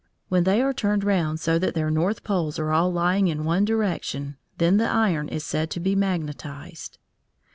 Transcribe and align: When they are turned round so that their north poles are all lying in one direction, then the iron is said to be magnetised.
When 0.29 0.45
they 0.45 0.63
are 0.63 0.73
turned 0.73 1.03
round 1.03 1.39
so 1.39 1.59
that 1.59 1.75
their 1.75 1.91
north 1.91 2.23
poles 2.23 2.57
are 2.57 2.71
all 2.71 2.91
lying 2.91 3.27
in 3.27 3.43
one 3.43 3.65
direction, 3.65 4.35
then 4.57 4.77
the 4.77 4.89
iron 4.89 5.29
is 5.29 5.43
said 5.43 5.69
to 5.69 5.79
be 5.79 5.95
magnetised. 5.95 6.97